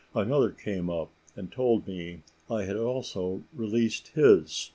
Another 0.15 0.49
came 0.49 0.89
up, 0.89 1.11
and 1.35 1.51
told 1.51 1.85
me 1.85 2.23
that 2.49 2.53
I 2.55 2.65
had 2.65 2.75
also 2.75 3.43
released 3.53 4.07
his. 4.15 4.69